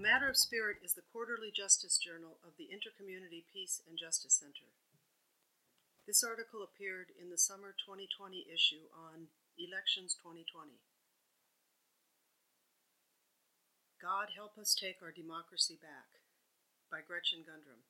A 0.00 0.08
Matter 0.08 0.32
of 0.32 0.40
Spirit 0.40 0.80
is 0.80 0.96
the 0.96 1.04
quarterly 1.12 1.52
justice 1.52 2.00
journal 2.00 2.40
of 2.40 2.56
the 2.56 2.72
Intercommunity 2.72 3.44
Peace 3.52 3.84
and 3.84 4.00
Justice 4.00 4.32
Center. 4.32 4.72
This 6.08 6.24
article 6.24 6.64
appeared 6.64 7.12
in 7.20 7.28
the 7.28 7.36
summer 7.36 7.76
2020 7.76 8.48
issue 8.48 8.88
on 8.96 9.28
Elections 9.60 10.16
2020. 10.16 10.80
God 14.00 14.32
Help 14.32 14.56
Us 14.56 14.72
Take 14.72 15.04
Our 15.04 15.12
Democracy 15.12 15.76
Back 15.76 16.24
by 16.88 17.04
Gretchen 17.04 17.44
Gundrum. 17.44 17.84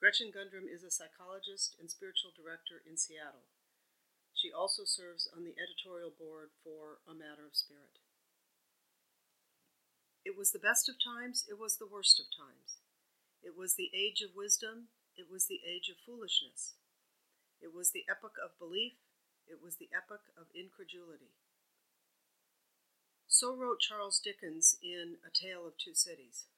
Gretchen 0.00 0.32
Gundrum 0.32 0.64
is 0.64 0.80
a 0.80 0.88
psychologist 0.88 1.76
and 1.76 1.92
spiritual 1.92 2.32
director 2.32 2.80
in 2.88 2.96
Seattle. 2.96 3.44
She 4.32 4.48
also 4.48 4.88
serves 4.88 5.28
on 5.36 5.44
the 5.44 5.52
editorial 5.60 6.16
board 6.16 6.56
for 6.64 7.04
A 7.04 7.12
Matter 7.12 7.44
of 7.44 7.52
Spirit. 7.52 8.00
It 10.24 10.36
was 10.36 10.52
the 10.52 10.58
best 10.58 10.88
of 10.88 10.96
times, 10.96 11.44
it 11.48 11.58
was 11.60 11.76
the 11.76 11.86
worst 11.86 12.18
of 12.18 12.26
times. 12.32 12.80
It 13.42 13.52
was 13.56 13.74
the 13.74 13.92
age 13.92 14.22
of 14.24 14.34
wisdom, 14.34 14.88
it 15.16 15.28
was 15.30 15.46
the 15.46 15.60
age 15.68 15.92
of 15.92 16.00
foolishness. 16.00 16.74
It 17.60 17.74
was 17.74 17.92
the 17.92 18.08
epoch 18.08 18.40
of 18.40 18.58
belief, 18.58 18.96
it 19.46 19.60
was 19.62 19.76
the 19.76 19.92
epoch 19.92 20.32
of 20.36 20.48
incredulity. 20.56 21.36
So 23.28 23.54
wrote 23.54 23.80
Charles 23.80 24.18
Dickens 24.18 24.76
in 24.82 25.16
A 25.20 25.28
Tale 25.28 25.66
of 25.66 25.76
Two 25.76 25.94
Cities. 25.94 26.48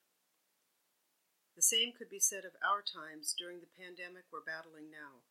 The 1.57 1.62
same 1.62 1.91
could 1.96 2.10
be 2.10 2.21
said 2.21 2.45
of 2.45 2.52
our 2.62 2.85
times 2.85 3.35
during 3.37 3.59
the 3.59 3.74
pandemic 3.74 4.29
we're 4.30 4.45
battling 4.45 4.93
now. 4.93 5.24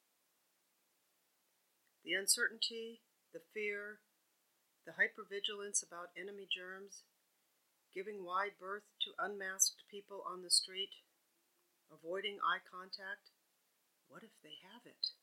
The 2.04 2.17
uncertainty, 2.17 3.02
the 3.31 3.45
fear, 3.54 4.02
the 4.85 4.98
hypervigilance 4.98 5.85
about 5.85 6.12
enemy 6.17 6.49
germs, 6.49 7.05
giving 7.95 8.27
wide 8.27 8.60
berth 8.60 8.84
to 8.99 9.15
unmasked 9.15 9.88
people 9.90 10.20
on 10.27 10.43
the 10.43 10.51
street, 10.51 10.91
avoiding 11.88 12.43
eye 12.43 12.60
contact. 12.60 13.32
What 14.12 14.21
if 14.21 14.35
they 14.43 14.60
have 14.68 14.84
it? 14.84 15.15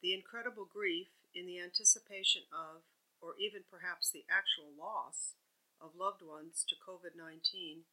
The 0.00 0.16
incredible 0.16 0.64
grief 0.64 1.12
in 1.36 1.44
the 1.44 1.60
anticipation 1.60 2.48
of, 2.48 2.88
or 3.20 3.36
even 3.36 3.68
perhaps 3.68 4.10
the 4.10 4.24
actual 4.32 4.72
loss, 4.72 5.36
of 5.76 5.98
loved 5.98 6.24
ones 6.24 6.64
to 6.70 6.78
COVID 6.78 7.18
19. 7.18 7.84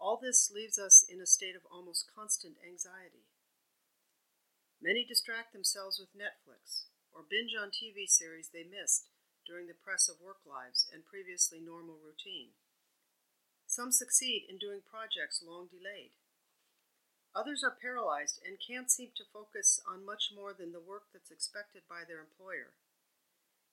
All 0.00 0.18
this 0.20 0.50
leaves 0.52 0.78
us 0.78 1.04
in 1.06 1.20
a 1.20 1.28
state 1.28 1.54
of 1.54 1.68
almost 1.70 2.10
constant 2.12 2.56
anxiety. 2.60 3.28
Many 4.82 5.04
distract 5.04 5.52
themselves 5.52 6.00
with 6.00 6.16
Netflix 6.16 6.88
or 7.12 7.24
binge 7.24 7.52
on 7.56 7.68
TV 7.68 8.08
series 8.08 8.50
they 8.52 8.64
missed 8.64 9.08
during 9.46 9.70
the 9.70 9.78
press 9.78 10.10
of 10.10 10.20
work 10.20 10.42
lives 10.44 10.90
and 10.92 11.06
previously 11.06 11.62
normal 11.62 12.02
routine. 12.02 12.58
Some 13.66 13.92
succeed 13.92 14.46
in 14.50 14.58
doing 14.58 14.82
projects 14.82 15.42
long 15.42 15.70
delayed. 15.70 16.12
Others 17.34 17.62
are 17.62 17.78
paralyzed 17.78 18.40
and 18.44 18.58
can't 18.58 18.90
seem 18.90 19.10
to 19.16 19.32
focus 19.32 19.80
on 19.86 20.06
much 20.06 20.32
more 20.34 20.52
than 20.52 20.72
the 20.72 20.80
work 20.80 21.12
that's 21.12 21.30
expected 21.30 21.82
by 21.88 22.02
their 22.02 22.18
employer, 22.18 22.74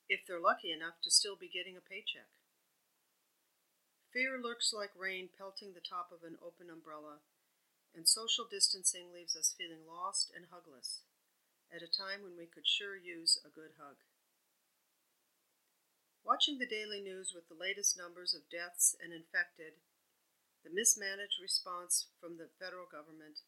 if 0.10 0.22
they're 0.28 0.42
lucky 0.42 0.72
enough 0.72 1.00
to 1.02 1.10
still 1.10 1.36
be 1.40 1.48
getting 1.48 1.78
a 1.78 1.82
paycheck. 1.82 2.30
Fear 4.12 4.38
lurks 4.44 4.70
like 4.76 4.94
rain 4.94 5.30
pelting 5.34 5.74
the 5.74 5.82
top 5.82 6.14
of 6.14 6.22
an 6.22 6.38
open 6.44 6.70
umbrella 6.70 7.26
and 7.96 8.10
social 8.10 8.46
distancing 8.50 9.14
leaves 9.14 9.38
us 9.38 9.54
feeling 9.58 9.86
lost 9.88 10.32
and 10.36 10.46
hugless 10.50 11.06
at 11.74 11.82
a 11.82 11.90
time 11.90 12.22
when 12.22 12.38
we 12.38 12.46
could 12.46 12.68
sure 12.68 12.98
use 12.98 13.40
a 13.46 13.50
good 13.50 13.78
hug. 13.78 13.98
Watching 16.24 16.56
the 16.58 16.66
daily 16.66 17.04
news 17.04 17.36
with 17.36 17.52
the 17.52 17.60
latest 17.60 18.00
numbers 18.00 18.32
of 18.32 18.48
deaths 18.48 18.96
and 18.96 19.12
infected, 19.12 19.76
the 20.64 20.72
mismanaged 20.72 21.44
response 21.44 22.08
from 22.16 22.40
the 22.40 22.48
federal 22.56 22.88
government, 22.88 23.44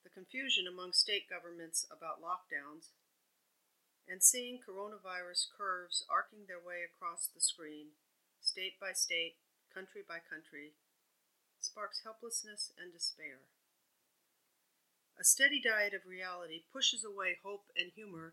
the 0.00 0.08
confusion 0.08 0.64
among 0.64 0.96
state 0.96 1.28
governments 1.28 1.84
about 1.92 2.24
lockdowns, 2.24 2.96
and 4.08 4.24
seeing 4.24 4.64
coronavirus 4.64 5.52
curves 5.52 6.08
arcing 6.08 6.48
their 6.48 6.60
way 6.60 6.88
across 6.88 7.28
the 7.28 7.40
screen, 7.40 7.92
state 8.40 8.80
by 8.80 8.96
state, 8.96 9.36
country 9.68 10.00
by 10.00 10.24
country, 10.24 10.72
sparks 11.60 12.00
helplessness 12.00 12.72
and 12.80 12.96
despair. 12.96 13.44
A 15.20 15.24
steady 15.24 15.60
diet 15.60 15.92
of 15.92 16.08
reality 16.08 16.64
pushes 16.72 17.04
away 17.04 17.36
hope 17.44 17.68
and 17.76 17.92
humor 17.92 18.32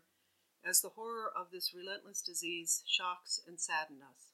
as 0.64 0.80
the 0.80 0.90
horror 0.90 1.30
of 1.34 1.50
this 1.50 1.74
relentless 1.74 2.22
disease 2.22 2.82
shocks 2.86 3.40
and 3.46 3.58
saddens 3.58 4.02
us. 4.02 4.32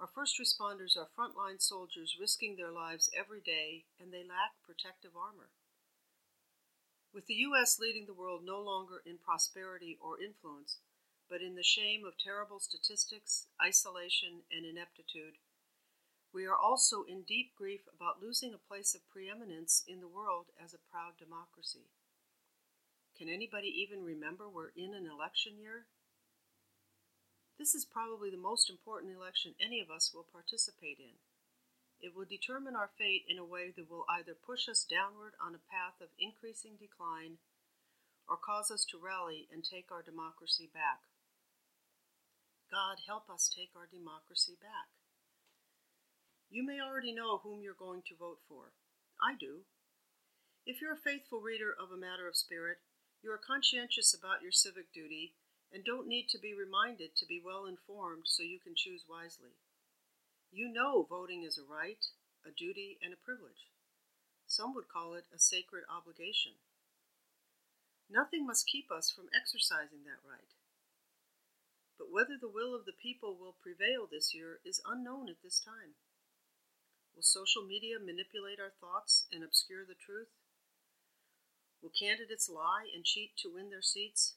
Our 0.00 0.08
first 0.08 0.40
responders 0.40 0.96
are 0.96 1.08
frontline 1.12 1.60
soldiers 1.60 2.16
risking 2.18 2.56
their 2.56 2.72
lives 2.72 3.10
every 3.16 3.40
day, 3.40 3.84
and 4.00 4.12
they 4.12 4.24
lack 4.24 4.56
protective 4.64 5.12
armor. 5.14 5.50
With 7.12 7.26
the 7.26 7.42
U.S. 7.50 7.78
leading 7.78 8.06
the 8.06 8.14
world 8.14 8.42
no 8.44 8.60
longer 8.60 9.02
in 9.04 9.18
prosperity 9.18 9.98
or 10.00 10.20
influence, 10.20 10.78
but 11.28 11.42
in 11.42 11.54
the 11.54 11.62
shame 11.62 12.04
of 12.06 12.16
terrible 12.16 12.60
statistics, 12.60 13.46
isolation, 13.60 14.42
and 14.50 14.64
ineptitude, 14.64 15.36
we 16.32 16.46
are 16.46 16.56
also 16.56 17.02
in 17.02 17.22
deep 17.22 17.52
grief 17.56 17.82
about 17.92 18.22
losing 18.22 18.54
a 18.54 18.68
place 18.68 18.94
of 18.94 19.08
preeminence 19.10 19.82
in 19.86 20.00
the 20.00 20.08
world 20.08 20.46
as 20.62 20.72
a 20.72 20.78
proud 20.90 21.18
democracy. 21.18 21.90
Can 23.20 23.28
anybody 23.28 23.68
even 23.68 24.00
remember 24.00 24.48
we're 24.48 24.72
in 24.72 24.96
an 24.96 25.04
election 25.04 25.60
year? 25.60 25.84
This 27.60 27.76
is 27.76 27.84
probably 27.84 28.32
the 28.32 28.40
most 28.40 28.72
important 28.72 29.12
election 29.12 29.52
any 29.60 29.84
of 29.84 29.92
us 29.92 30.08
will 30.08 30.24
participate 30.24 30.96
in. 30.96 31.20
It 32.00 32.16
will 32.16 32.24
determine 32.24 32.72
our 32.72 32.88
fate 32.96 33.28
in 33.28 33.36
a 33.36 33.44
way 33.44 33.76
that 33.76 33.92
will 33.92 34.08
either 34.08 34.32
push 34.32 34.72
us 34.72 34.88
downward 34.88 35.36
on 35.36 35.52
a 35.52 35.68
path 35.68 36.00
of 36.00 36.16
increasing 36.16 36.80
decline 36.80 37.36
or 38.24 38.40
cause 38.40 38.72
us 38.72 38.88
to 38.88 38.96
rally 38.96 39.52
and 39.52 39.60
take 39.60 39.92
our 39.92 40.00
democracy 40.00 40.72
back. 40.72 41.04
God, 42.72 43.04
help 43.04 43.28
us 43.28 43.52
take 43.52 43.76
our 43.76 43.84
democracy 43.92 44.56
back. 44.64 44.88
You 46.48 46.64
may 46.64 46.80
already 46.80 47.12
know 47.12 47.44
whom 47.44 47.60
you're 47.60 47.76
going 47.76 48.00
to 48.08 48.16
vote 48.16 48.40
for. 48.48 48.72
I 49.20 49.36
do. 49.36 49.68
If 50.64 50.80
you're 50.80 50.96
a 50.96 51.04
faithful 51.04 51.44
reader 51.44 51.68
of 51.68 51.92
A 51.92 52.00
Matter 52.00 52.24
of 52.24 52.32
Spirit, 52.32 52.80
you 53.22 53.30
are 53.30 53.38
conscientious 53.38 54.14
about 54.14 54.42
your 54.42 54.52
civic 54.52 54.92
duty 54.92 55.34
and 55.72 55.84
don't 55.84 56.08
need 56.08 56.28
to 56.28 56.38
be 56.38 56.54
reminded 56.54 57.14
to 57.16 57.26
be 57.26 57.40
well 57.44 57.66
informed 57.66 58.24
so 58.24 58.42
you 58.42 58.58
can 58.58 58.74
choose 58.74 59.04
wisely. 59.08 59.54
You 60.50 60.72
know 60.72 61.06
voting 61.08 61.44
is 61.44 61.58
a 61.58 61.62
right, 61.62 62.04
a 62.44 62.50
duty, 62.50 62.98
and 63.02 63.12
a 63.12 63.24
privilege. 63.24 63.70
Some 64.46 64.74
would 64.74 64.88
call 64.88 65.14
it 65.14 65.30
a 65.34 65.38
sacred 65.38 65.84
obligation. 65.86 66.58
Nothing 68.10 68.46
must 68.46 68.66
keep 68.66 68.90
us 68.90 69.12
from 69.12 69.30
exercising 69.30 70.02
that 70.04 70.26
right. 70.26 70.50
But 71.96 72.10
whether 72.10 72.34
the 72.40 72.50
will 72.50 72.74
of 72.74 72.84
the 72.84 72.96
people 72.96 73.36
will 73.38 73.54
prevail 73.62 74.08
this 74.10 74.34
year 74.34 74.58
is 74.64 74.82
unknown 74.88 75.28
at 75.28 75.42
this 75.44 75.60
time. 75.60 75.94
Will 77.14 77.22
social 77.22 77.62
media 77.62 78.00
manipulate 78.00 78.58
our 78.58 78.74
thoughts 78.80 79.28
and 79.30 79.44
obscure 79.44 79.84
the 79.86 79.94
truth? 79.94 80.34
Will 81.82 81.90
candidates 81.90 82.48
lie 82.48 82.88
and 82.94 83.04
cheat 83.04 83.36
to 83.38 83.52
win 83.52 83.70
their 83.70 83.82
seats? 83.82 84.36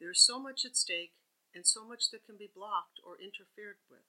There 0.00 0.10
is 0.10 0.24
so 0.24 0.40
much 0.40 0.64
at 0.64 0.76
stake 0.76 1.12
and 1.54 1.66
so 1.66 1.84
much 1.84 2.10
that 2.10 2.24
can 2.24 2.36
be 2.36 2.48
blocked 2.48 3.00
or 3.04 3.20
interfered 3.20 3.82
with. 3.90 4.08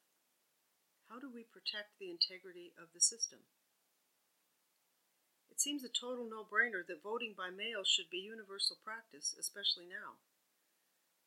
How 1.10 1.20
do 1.20 1.28
we 1.28 1.44
protect 1.44 1.98
the 2.00 2.14
integrity 2.14 2.72
of 2.78 2.94
the 2.94 3.02
system? 3.02 3.50
It 5.50 5.60
seems 5.60 5.84
a 5.84 5.92
total 5.92 6.24
no 6.24 6.48
brainer 6.48 6.86
that 6.88 7.04
voting 7.04 7.36
by 7.36 7.50
mail 7.50 7.84
should 7.84 8.08
be 8.08 8.24
universal 8.24 8.78
practice, 8.80 9.36
especially 9.36 9.90
now. 9.90 10.24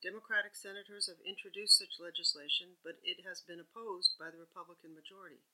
Democratic 0.01 0.57
senators 0.57 1.07
have 1.07 1.21
introduced 1.21 1.79
such 1.79 2.01
legislation, 2.01 2.81
but 2.83 2.97
it 3.05 3.27
has 3.29 3.45
been 3.45 3.61
opposed 3.61 4.17
by 4.19 4.31
the 4.31 4.41
Republican 4.41 4.95
majority. 4.95 5.45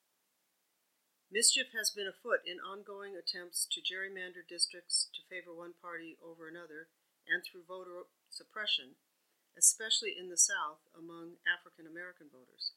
Mischief 1.28 1.76
has 1.76 1.92
been 1.92 2.08
afoot 2.08 2.40
in 2.48 2.56
ongoing 2.56 3.12
attempts 3.12 3.68
to 3.68 3.84
gerrymander 3.84 4.40
districts 4.40 5.12
to 5.12 5.20
favor 5.28 5.52
one 5.52 5.76
party 5.76 6.16
over 6.24 6.48
another 6.48 6.88
and 7.28 7.44
through 7.44 7.68
voter 7.68 8.08
suppression, 8.32 8.96
especially 9.52 10.16
in 10.16 10.32
the 10.32 10.40
South 10.40 10.80
among 10.96 11.36
African 11.44 11.84
American 11.84 12.32
voters. 12.32 12.72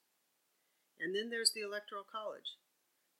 And 0.99 1.15
then 1.15 1.31
there's 1.31 1.55
the 1.55 1.63
Electoral 1.63 2.03
College, 2.03 2.59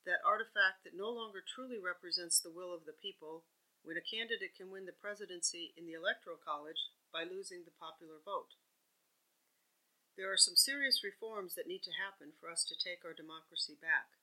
that 0.03 0.19
artifact 0.27 0.83
that 0.83 0.99
no 0.99 1.07
longer 1.07 1.39
truly 1.39 1.79
represents 1.79 2.43
the 2.43 2.51
will 2.51 2.75
of 2.75 2.83
the 2.83 2.97
people 2.99 3.47
when 3.87 3.95
a 3.95 4.03
candidate 4.03 4.51
can 4.59 4.67
win 4.67 4.83
the 4.83 4.93
presidency 4.93 5.71
in 5.79 5.87
the 5.87 5.95
Electoral 5.95 6.37
College 6.37 6.91
by 7.07 7.23
losing 7.23 7.63
the 7.63 7.79
popular 7.79 8.19
vote. 8.19 8.59
There 10.19 10.27
are 10.27 10.37
some 10.37 10.59
serious 10.59 11.07
reforms 11.07 11.55
that 11.55 11.71
need 11.71 11.87
to 11.87 11.97
happen 11.97 12.35
for 12.35 12.51
us 12.51 12.67
to 12.67 12.75
take 12.75 13.07
our 13.07 13.15
democracy 13.15 13.79
back. 13.79 14.20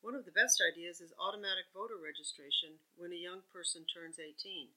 One 0.00 0.14
of 0.14 0.24
the 0.24 0.34
best 0.34 0.62
ideas 0.62 1.00
is 1.00 1.16
automatic 1.18 1.72
voter 1.74 1.98
registration 1.98 2.78
when 2.96 3.12
a 3.12 3.18
young 3.18 3.42
person 3.52 3.84
turns 3.88 4.18
18. 4.18 4.70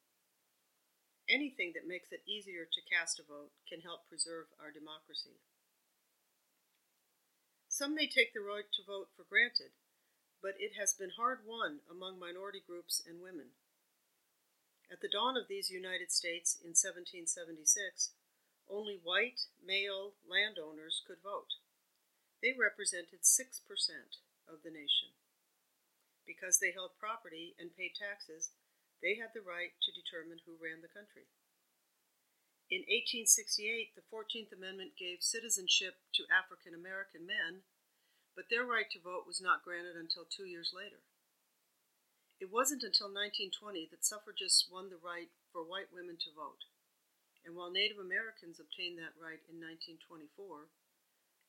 Anything 1.30 1.78
that 1.78 1.86
makes 1.86 2.10
it 2.12 2.26
easier 2.26 2.66
to 2.66 2.90
cast 2.90 3.22
a 3.22 3.24
vote 3.24 3.54
can 3.70 3.82
help 3.86 4.10
preserve 4.10 4.50
our 4.58 4.74
democracy. 4.74 5.38
Some 7.70 7.94
may 7.94 8.10
take 8.10 8.34
the 8.34 8.42
right 8.42 8.66
to 8.74 8.88
vote 8.88 9.14
for 9.14 9.24
granted, 9.30 9.78
but 10.42 10.58
it 10.58 10.74
has 10.80 10.98
been 10.98 11.14
hard 11.16 11.46
won 11.46 11.86
among 11.86 12.18
minority 12.18 12.64
groups 12.66 12.98
and 12.98 13.22
women. 13.22 13.54
At 14.92 15.02
the 15.02 15.12
dawn 15.12 15.38
of 15.38 15.48
these 15.48 15.70
United 15.70 16.12
States 16.12 16.58
in 16.58 16.74
1776, 16.74 18.18
only 18.66 18.98
white, 18.98 19.46
male 19.62 20.18
landowners 20.26 21.04
could 21.06 21.22
vote. 21.22 21.62
They 22.42 22.58
represented 22.58 23.22
6% 23.22 23.62
of 24.50 24.66
the 24.66 24.74
nation. 24.74 25.14
Because 26.26 26.58
they 26.58 26.74
held 26.74 26.98
property 26.98 27.56
and 27.58 27.74
paid 27.74 27.94
taxes, 27.96 28.52
they 29.02 29.16
had 29.16 29.32
the 29.32 29.46
right 29.46 29.74
to 29.86 29.96
determine 29.96 30.44
who 30.44 30.60
ran 30.60 30.84
the 30.84 30.92
country. 30.92 31.30
In 32.70 32.86
1868, 32.86 33.98
the 33.98 34.06
14th 34.14 34.54
Amendment 34.54 34.94
gave 34.94 35.26
citizenship 35.26 36.06
to 36.14 36.30
African 36.30 36.78
American 36.78 37.26
men, 37.26 37.66
but 38.38 38.46
their 38.54 38.62
right 38.62 38.86
to 38.94 39.02
vote 39.02 39.26
was 39.26 39.42
not 39.42 39.66
granted 39.66 39.98
until 39.98 40.30
two 40.30 40.46
years 40.46 40.70
later. 40.70 41.02
It 42.38 42.54
wasn't 42.54 42.86
until 42.86 43.10
1920 43.10 43.90
that 43.90 44.06
suffragists 44.06 44.70
won 44.70 44.94
the 44.94 45.02
right 45.02 45.34
for 45.50 45.66
white 45.66 45.90
women 45.90 46.22
to 46.22 46.38
vote, 46.38 46.70
and 47.42 47.58
while 47.58 47.74
Native 47.74 47.98
Americans 47.98 48.62
obtained 48.62 49.02
that 49.02 49.18
right 49.18 49.42
in 49.50 49.58
1924, 49.58 50.70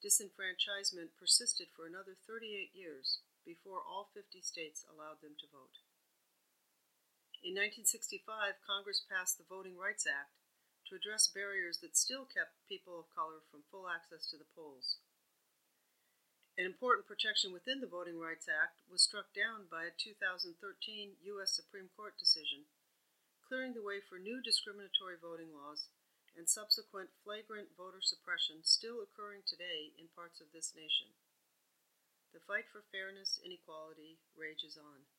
disenfranchisement 0.00 1.12
persisted 1.20 1.68
for 1.76 1.84
another 1.84 2.16
38 2.26 2.72
years 2.72 3.20
before 3.44 3.84
all 3.84 4.08
50 4.12 4.40
states 4.40 4.84
allowed 4.88 5.20
them 5.20 5.36
to 5.40 5.48
vote. 5.48 5.80
In 7.40 7.56
1965, 7.56 8.60
Congress 8.64 9.00
passed 9.00 9.40
the 9.40 9.48
Voting 9.48 9.76
Rights 9.76 10.04
Act 10.04 10.36
to 10.88 10.96
address 10.96 11.30
barriers 11.30 11.80
that 11.80 11.96
still 11.96 12.28
kept 12.28 12.60
people 12.68 13.00
of 13.00 13.14
color 13.14 13.40
from 13.48 13.64
full 13.72 13.88
access 13.88 14.28
to 14.28 14.36
the 14.36 14.48
polls. 14.52 15.00
An 16.60 16.68
important 16.68 17.08
protection 17.08 17.56
within 17.56 17.80
the 17.80 17.88
Voting 17.88 18.20
Rights 18.20 18.44
Act 18.44 18.84
was 18.90 19.00
struck 19.00 19.32
down 19.32 19.72
by 19.72 19.88
a 19.88 19.96
2013 19.96 20.52
U.S. 21.32 21.56
Supreme 21.56 21.88
Court 21.96 22.18
decision, 22.20 22.68
clearing 23.40 23.72
the 23.72 23.86
way 23.86 24.04
for 24.04 24.20
new 24.20 24.44
discriminatory 24.44 25.16
voting 25.16 25.56
laws 25.56 25.88
and 26.36 26.48
subsequent 26.48 27.10
flagrant 27.22 27.74
voter 27.74 28.00
suppression 28.00 28.62
still 28.62 29.02
occurring 29.02 29.42
today 29.44 29.92
in 29.98 30.12
parts 30.14 30.40
of 30.40 30.54
this 30.54 30.72
nation. 30.74 31.14
The 32.30 32.44
fight 32.46 32.70
for 32.70 32.86
fairness 32.94 33.42
and 33.42 33.50
equality 33.50 34.22
rages 34.38 34.78
on. 34.78 35.10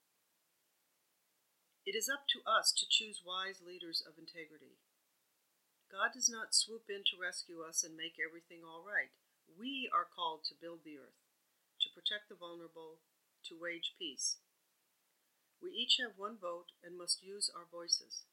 It 1.83 1.97
is 1.97 2.07
up 2.07 2.29
to 2.31 2.45
us 2.45 2.71
to 2.77 2.87
choose 2.87 3.25
wise 3.25 3.59
leaders 3.59 3.99
of 4.05 4.15
integrity. 4.15 4.79
God 5.91 6.15
does 6.15 6.31
not 6.31 6.55
swoop 6.55 6.87
in 6.87 7.03
to 7.11 7.19
rescue 7.19 7.65
us 7.67 7.83
and 7.83 7.99
make 7.99 8.15
everything 8.15 8.63
all 8.63 8.79
right. 8.85 9.11
We 9.51 9.91
are 9.91 10.07
called 10.07 10.47
to 10.47 10.55
build 10.55 10.87
the 10.87 10.95
earth, 10.95 11.19
to 11.83 11.91
protect 11.91 12.31
the 12.31 12.39
vulnerable, 12.39 13.03
to 13.51 13.59
wage 13.59 13.97
peace. 13.99 14.39
We 15.59 15.75
each 15.75 15.99
have 15.99 16.15
one 16.15 16.39
vote 16.39 16.71
and 16.79 16.95
must 16.97 17.19
use 17.25 17.51
our 17.51 17.67
voices. 17.67 18.23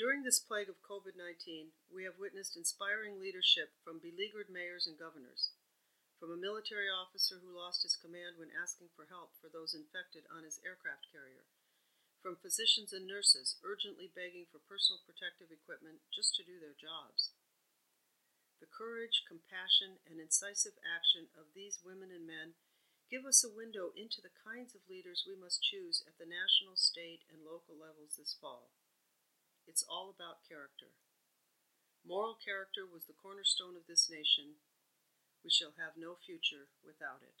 During 0.00 0.24
this 0.24 0.40
plague 0.40 0.72
of 0.72 0.80
COVID 0.80 1.12
19, 1.12 1.76
we 1.92 2.08
have 2.08 2.16
witnessed 2.16 2.56
inspiring 2.56 3.20
leadership 3.20 3.76
from 3.84 4.00
beleaguered 4.00 4.48
mayors 4.48 4.88
and 4.88 4.96
governors, 4.96 5.52
from 6.16 6.32
a 6.32 6.40
military 6.40 6.88
officer 6.88 7.36
who 7.36 7.52
lost 7.52 7.84
his 7.84 8.00
command 8.00 8.40
when 8.40 8.48
asking 8.48 8.88
for 8.96 9.12
help 9.12 9.36
for 9.36 9.52
those 9.52 9.76
infected 9.76 10.24
on 10.32 10.48
his 10.48 10.56
aircraft 10.64 11.04
carrier 11.12 11.44
from 12.24 12.40
physicians 12.40 12.96
and 12.96 13.04
nurses 13.04 13.60
urgently 13.60 14.08
begging 14.08 14.48
for 14.48 14.60
personal 14.64 15.04
protective 15.04 15.52
equipment 15.52 16.00
just 16.08 16.32
to 16.36 16.48
do 16.48 16.56
their 16.56 16.76
jobs. 16.76 17.36
The 18.64 18.72
courage, 18.72 19.28
compassion, 19.28 20.00
and 20.08 20.16
incisive 20.16 20.80
action 20.80 21.28
of 21.36 21.52
these 21.52 21.84
women 21.84 22.08
and 22.08 22.24
men 22.24 22.56
give 23.12 23.28
us 23.28 23.44
a 23.44 23.52
window 23.52 23.92
into 23.92 24.24
the 24.24 24.32
kinds 24.32 24.72
of 24.72 24.88
leaders 24.88 25.28
we 25.28 25.36
must 25.36 25.60
choose 25.60 26.00
at 26.08 26.16
the 26.16 26.24
national, 26.24 26.80
state, 26.80 27.28
and 27.28 27.44
local 27.44 27.76
levels 27.76 28.16
this 28.16 28.32
fall. 28.32 28.72
It's 29.66 29.84
all 29.88 30.12
about 30.14 30.46
character. 30.48 30.92
Moral 32.06 32.36
character 32.42 32.82
was 32.90 33.04
the 33.04 33.12
cornerstone 33.12 33.76
of 33.76 33.86
this 33.88 34.08
nation. 34.10 34.56
We 35.44 35.50
shall 35.50 35.72
have 35.78 35.96
no 35.96 36.16
future 36.24 36.68
without 36.84 37.22
it. 37.22 37.38